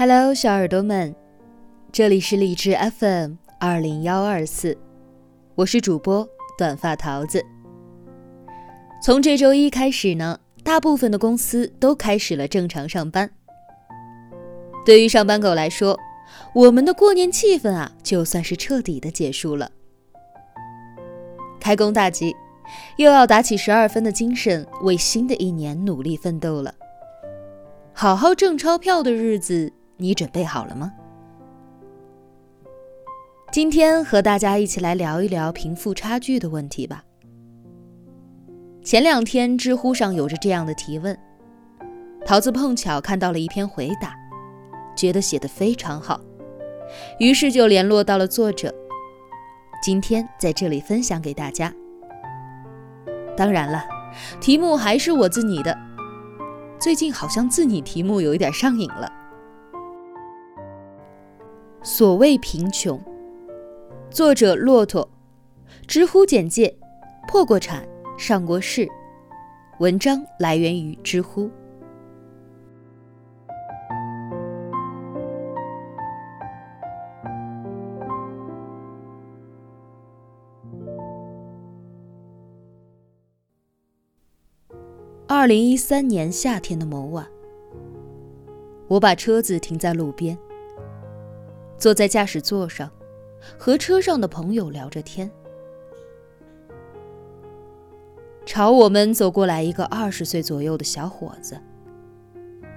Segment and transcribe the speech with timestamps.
[0.00, 1.14] Hello，小耳朵们，
[1.92, 4.74] 这里是荔枝 FM 二零幺二四，
[5.54, 7.44] 我是主播短发桃子。
[9.04, 13.30] 从这周一开始呢，大部分的公司都开始了正常上班。
[14.86, 15.98] 对于上班狗来说，
[16.54, 19.70] 我们的过年气氛啊，就算是彻底的结束了。
[21.60, 22.34] 开工大吉，
[22.96, 26.74] 又要打起十二分的精神，为新的一年努力奋斗了。
[27.92, 29.70] 好好挣钞票的日子。
[30.00, 30.90] 你准备好了吗？
[33.52, 37.04] 今天和大家一起来聊一聊贫富差距的问题吧。
[38.82, 41.18] 前两天知乎上有着这样的提问，
[42.24, 44.14] 桃子碰巧看到了一篇回答，
[44.96, 46.18] 觉得写的非常好，
[47.18, 48.74] 于是就联络到了作者，
[49.82, 51.70] 今天在这里分享给大家。
[53.36, 53.84] 当然了，
[54.40, 55.76] 题目还是我自拟的，
[56.80, 59.12] 最近好像自拟题目有一点上瘾了。
[61.82, 63.00] 所谓贫穷，
[64.10, 65.08] 作者骆驼，
[65.86, 66.76] 知乎简介，
[67.26, 68.86] 破过产，上过市。
[69.78, 71.50] 文章来源于知乎。
[85.26, 87.26] 二零一三年夏天的某晚，
[88.86, 90.36] 我把车子停在路边。
[91.80, 92.90] 坐在驾驶座上，
[93.58, 95.30] 和车上的朋友聊着天。
[98.44, 101.58] 朝我们走过来一个二十岁左右的小伙子，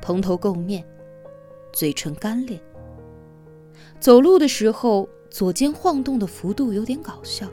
[0.00, 0.82] 蓬头垢面，
[1.74, 2.58] 嘴唇干裂，
[4.00, 7.46] 走路的时候左肩晃动的幅度有点搞笑，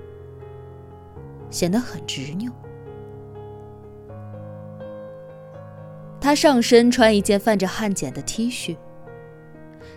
[1.50, 2.50] 显得很执拗。
[6.22, 8.78] 他上身穿一件泛着汗碱的 T 恤。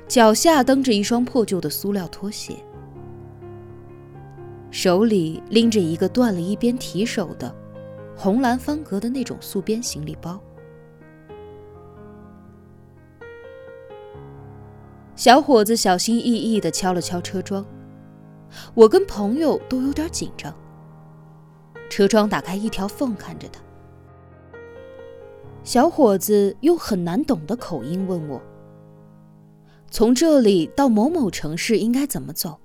[0.09, 2.55] 脚下蹬着一双破旧的塑料拖鞋，
[4.71, 7.53] 手里拎着一个断了一边提手的
[8.17, 10.41] 红蓝方格的那种素边行李包。
[15.17, 17.67] 小伙子小心翼翼地敲了敲车窗，
[18.75, 20.55] 我跟朋友都有点紧张。
[21.91, 23.61] 车窗打开一条缝，看着他。
[25.65, 28.41] 小伙子用很难懂的口音问我。
[29.91, 32.58] 从这里到某某城市应该怎么走？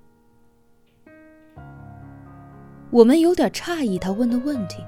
[2.90, 4.84] 我们有点诧异他问的问题。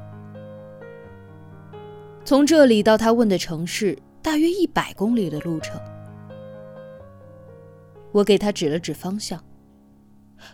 [2.24, 5.80] 从这里到他问的城市大约一百公里的路程。
[8.12, 9.42] 我给他指了指方向，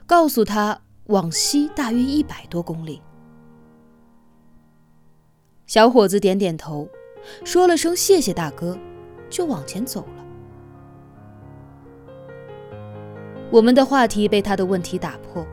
[0.06, 3.02] 告诉他往西大约一百多公里。
[5.66, 6.88] 小伙子点点头，
[7.44, 8.78] 说了声谢谢大哥，
[9.28, 10.24] 就往前走了。
[13.50, 15.44] 我们的话题被他的问题打破，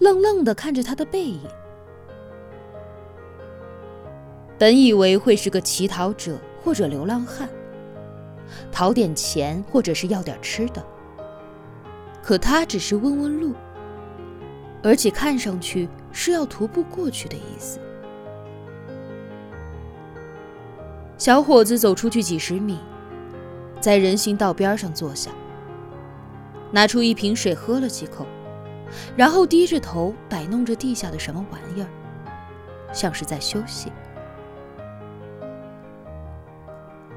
[0.00, 1.40] 愣愣地看着他的背影。
[4.58, 7.48] 本以为会是个乞讨者或者流浪汉，
[8.70, 10.84] 讨点钱或者是要点吃的，
[12.22, 13.54] 可他只是问问路，
[14.82, 17.80] 而且看上去是要徒步过去的意思。
[21.16, 22.78] 小伙子走出去几十米，
[23.80, 25.30] 在人行道边上坐下。
[26.74, 28.26] 拿出一瓶水喝了几口，
[29.16, 31.88] 然后低着头摆弄着地下的什么玩意儿，
[32.92, 33.92] 像是在休息。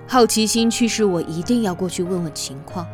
[0.07, 2.85] 好奇心驱使我一定要过去问问情况，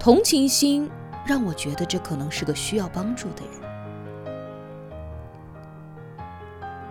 [0.00, 0.90] 同情心
[1.24, 3.52] 让我觉得这可能是个需要帮助的人。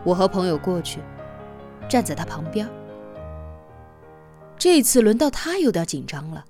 [0.06, 1.02] 我和朋友过去，
[1.90, 2.66] 站在他旁边。
[4.58, 6.46] 这次轮到他有点紧张了。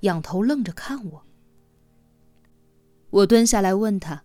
[0.00, 1.22] 仰头愣着看我，
[3.10, 4.22] 我蹲下来问他：“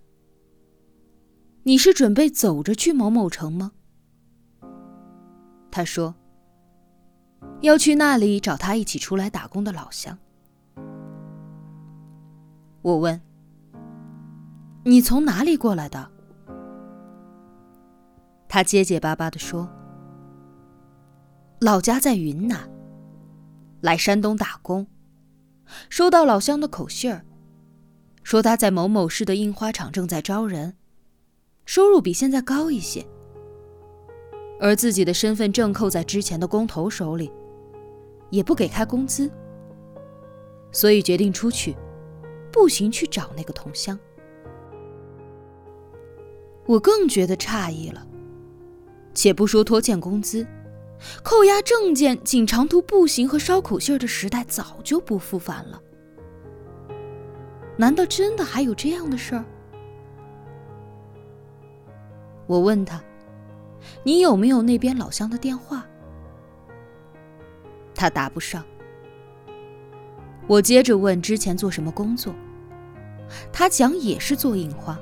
[1.63, 3.73] 你是准备走着去某某城吗？”
[5.69, 6.15] 他说
[7.61, 10.17] ：“要去那里找他一起出来打工的老乡。”
[12.81, 13.19] 我问
[14.85, 16.09] ：“你从哪里过来的？”
[18.47, 19.69] 他结结巴巴的说
[21.59, 22.69] ：“老家在云南，
[23.81, 24.87] 来山东打工。”
[25.95, 27.23] 收到老乡的口信儿，
[28.21, 30.75] 说他在某某市的印花厂正在招人，
[31.65, 33.01] 收入比现在高一些。
[34.59, 37.31] 而自己的身份证扣在之前的工头手里，
[38.29, 39.31] 也不给开工资，
[40.69, 41.73] 所以决定出去，
[42.51, 43.97] 步行去找那个同乡。
[46.65, 48.05] 我更觉得诧异了，
[49.13, 50.45] 且不说拖欠工资，
[51.23, 55.81] 扣押证件、仅长途步行和捎口信儿的时代早就不复返了。
[57.77, 59.45] 难道真的还有这样的事儿？
[62.47, 63.01] 我问他
[64.03, 65.85] ：“你有没有那边老乡的电话？”
[67.93, 68.63] 他答不上。
[70.47, 72.33] 我接着问之前做什么工作，
[73.51, 74.97] 他讲也是做印花。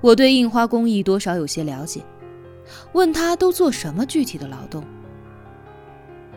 [0.00, 2.00] 我对印花工艺多少有些了解，
[2.92, 4.84] 问他都做什么具体的劳动，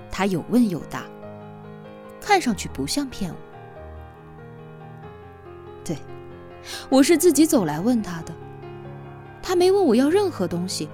[0.09, 1.03] 他有问有答，
[2.19, 3.37] 看上去不像骗我。
[5.83, 5.97] 对，
[6.89, 8.33] 我是自己走来问他的，
[9.41, 10.87] 他没问我要任何东西，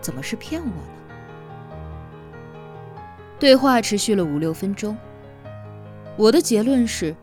[0.00, 0.82] 怎么是骗我呢？
[3.38, 4.96] 对话持续了五六分钟。
[6.16, 7.14] 我的结论是：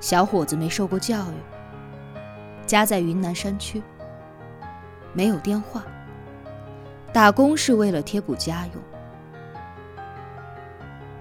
[0.00, 1.34] 小伙子没受过教育，
[2.66, 3.82] 家在云南山区，
[5.14, 5.84] 没有电话，
[7.12, 8.82] 打工是为了贴补家用。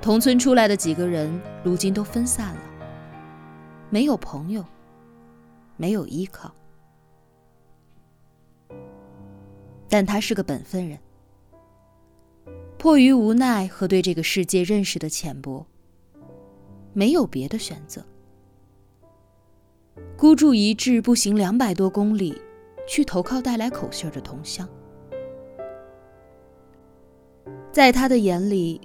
[0.01, 2.61] 同村出来的几个人，如今都分散了，
[3.89, 4.65] 没有朋友，
[5.77, 6.51] 没有依靠。
[9.87, 10.97] 但他是个本分人。
[12.77, 15.63] 迫于无奈和对这个世界认识的浅薄，
[16.93, 18.03] 没有别的选择，
[20.17, 22.41] 孤注一掷，步行两百多公里，
[22.87, 24.67] 去投靠带来口信的同乡。
[27.71, 28.81] 在他的眼里，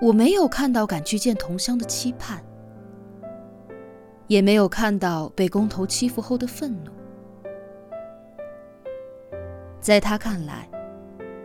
[0.00, 2.42] 我没有看到敢去见同乡的期盼，
[4.26, 6.90] 也没有看到被工头欺负后的愤怒。
[9.80, 10.68] 在他看来，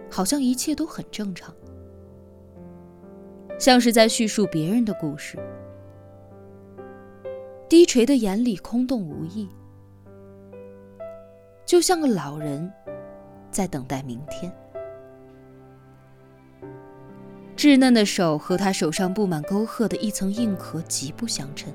[0.10, 1.54] 好像一切都很正常。
[3.60, 5.38] 像是在叙述别人的故事，
[7.68, 9.50] 低垂的眼里空洞无意，
[11.68, 12.72] 就像个老人
[13.52, 14.50] 在等待明天。
[17.58, 21.74] 稚嫩的手和他手上布满沟壑的一层硬壳极不相称。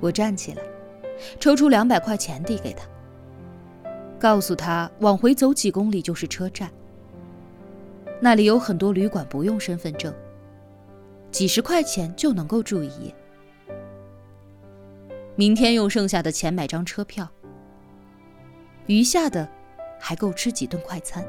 [0.00, 0.62] 我站起来，
[1.38, 2.86] 抽出两百块钱递给他，
[4.18, 6.70] 告诉他往回走几公里就是车站。
[8.18, 10.14] 那里有很多旅馆，不用身份证，
[11.30, 13.14] 几十块钱就能够住一夜。
[15.36, 17.28] 明天用剩下的钱买张车票，
[18.86, 19.48] 余下的
[19.98, 21.26] 还够吃几顿快餐。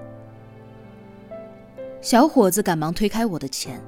[2.02, 3.82] 小伙子赶忙推开我的钱，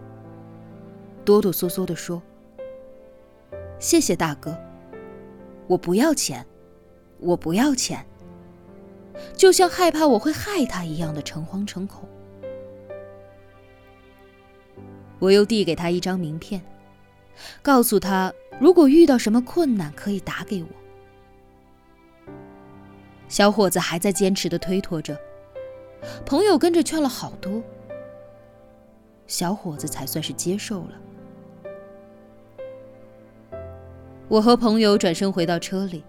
[1.24, 2.20] 哆哆嗦嗦地说
[3.78, 4.58] ：“谢谢大哥，
[5.68, 6.44] 我不要钱，
[7.20, 8.04] 我不要钱。”
[9.38, 12.08] 就像害怕我会害他一样的诚惶诚恐。
[15.20, 16.60] 我又递给他一张名片，
[17.62, 20.70] 告诉他如果遇到什么困难可以打给我。
[23.28, 25.20] 小伙子还在坚持的推脱着，
[26.26, 27.62] 朋友跟着劝了好多，
[29.28, 30.92] 小伙子才算是接受了。
[34.30, 36.04] 我和朋友转身回到车里，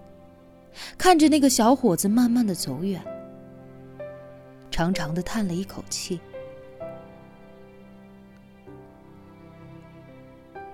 [0.97, 3.03] 看着那个小伙子慢慢的走远，
[4.71, 6.21] 长长的叹了一口气。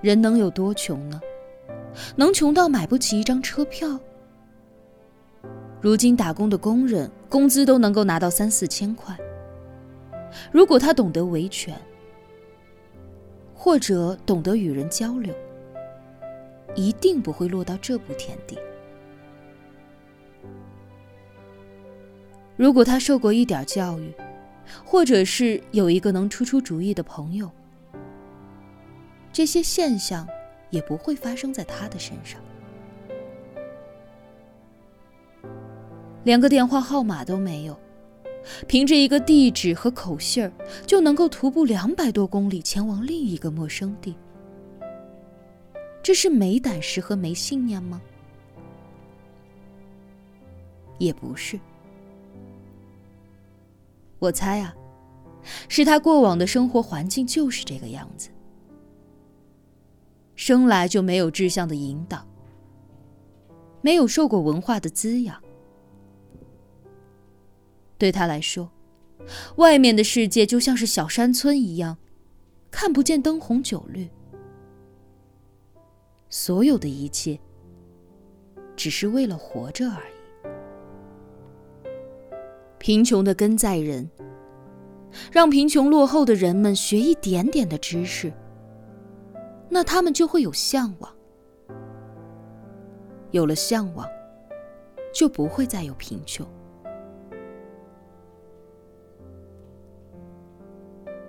[0.04, 1.18] 人能有多穷呢？
[2.14, 3.98] 能穷到买不起一张车票？
[5.80, 9.16] 如今打工的工人工资都能够拿到三四千块。
[10.52, 11.74] 如果他懂得维权，
[13.54, 15.34] 或者懂得与人交流，
[16.74, 18.58] 一定不会落到这步田地。
[22.58, 24.12] 如果他受过一点教育，
[24.84, 27.50] 或者是有一个能出出主意的朋友。
[29.34, 30.26] 这些现象
[30.70, 32.40] 也不会发生在他的身上。
[36.22, 37.76] 连个电话号码都没有，
[38.68, 40.52] 凭着一个地址和口信儿
[40.86, 44.14] 就能够徒步两百多公里前往另一个陌生地，
[46.00, 48.00] 这是没胆识和没信念吗？
[50.96, 51.58] 也不是。
[54.20, 54.72] 我猜啊，
[55.68, 58.30] 是他过往的生活环境就是这个样子。
[60.36, 62.26] 生来就没有志向的引导，
[63.80, 65.40] 没有受过文化的滋养，
[67.96, 68.70] 对他来说，
[69.56, 71.96] 外面的世界就像是小山村一样，
[72.70, 74.08] 看不见灯红酒绿，
[76.28, 77.38] 所有的一切，
[78.74, 80.14] 只是为了活着而已。
[82.78, 84.10] 贫穷的根在人，
[85.30, 88.32] 让贫穷落后的人们学一点点的知识。
[89.74, 91.12] 那他们就会有向往。
[93.32, 94.08] 有了向往
[95.12, 96.46] 就不会再有贫穷。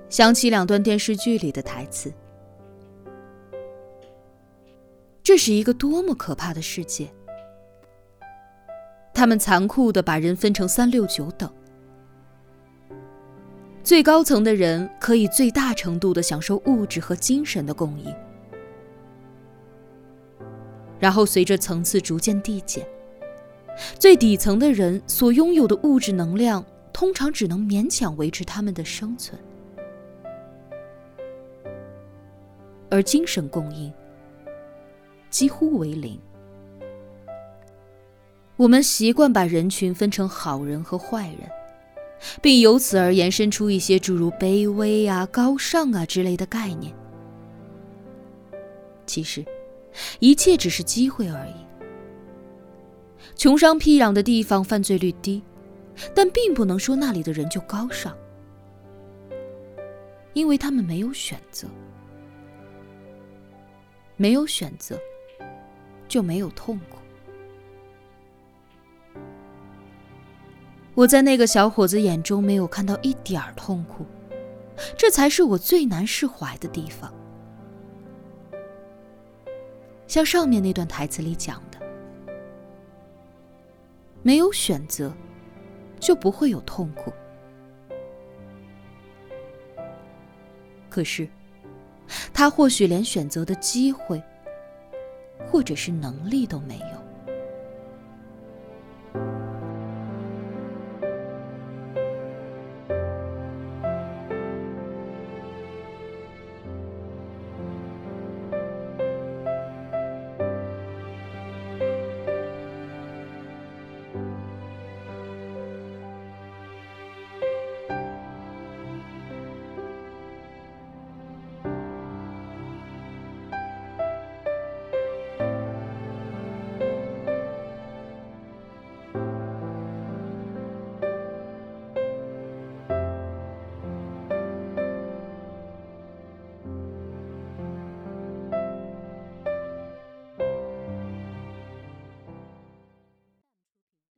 [0.09, 2.13] 想起两段电视剧里的台词
[5.23, 7.11] 这是一个多么可怕的世界。
[9.11, 11.51] 他们残酷的把人分成三六九等。
[13.83, 18.13] 最高层的人可以最大程度的享受物质和精神的供应
[20.99, 22.85] 然后随着层次逐渐递减，
[23.99, 29.39] 最底层的人所拥有的物质能量通常只能勉强维持他们的生存，
[32.89, 33.91] 而精神供应
[35.29, 36.17] 几乎为零。
[38.57, 41.49] 我们习惯把人群分成好人和坏人，
[42.41, 46.95] 并由此而延伸出一些诸如卑微啊、高尚啊之类的概念。
[49.05, 49.45] 其实，
[50.19, 51.53] 一切只是机会而已。
[53.35, 55.41] 穷乡僻壤的地方犯罪率低，
[56.13, 58.15] 但并不能说那里的人就高尚，
[60.33, 61.67] 因为他们没有选择。
[64.17, 64.97] 没有选择，
[66.07, 66.97] 就没有痛苦。
[70.93, 74.05] 我在那个小伙子眼中没有看到一点儿痛苦，
[74.97, 77.13] 这才是我最难释怀的地方。
[80.07, 81.79] 像上面那段台词里讲的，
[84.21, 85.11] 没有选择，
[85.99, 87.11] 就不会有痛苦。
[90.89, 91.27] 可是，
[92.33, 94.21] 他或许连选择的机会，
[95.45, 96.94] 或者是能力都没有。